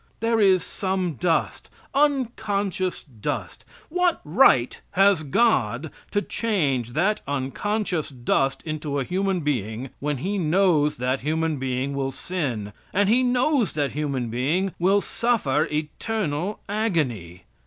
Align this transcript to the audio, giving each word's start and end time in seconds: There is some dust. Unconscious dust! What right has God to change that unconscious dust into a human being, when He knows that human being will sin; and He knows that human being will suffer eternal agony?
There 0.19 0.39
is 0.39 0.63
some 0.63 1.13
dust. 1.13 1.69
Unconscious 1.93 3.03
dust! 3.03 3.63
What 3.89 4.19
right 4.25 4.81
has 4.93 5.21
God 5.21 5.91
to 6.09 6.23
change 6.23 6.93
that 6.93 7.21
unconscious 7.27 8.09
dust 8.09 8.63
into 8.65 8.97
a 8.97 9.03
human 9.03 9.41
being, 9.41 9.91
when 9.99 10.17
He 10.17 10.39
knows 10.39 10.97
that 10.97 11.21
human 11.21 11.57
being 11.57 11.93
will 11.93 12.11
sin; 12.11 12.73
and 12.91 13.09
He 13.09 13.21
knows 13.21 13.73
that 13.73 13.91
human 13.91 14.29
being 14.31 14.73
will 14.79 15.01
suffer 15.01 15.67
eternal 15.71 16.61
agony? 16.67 17.43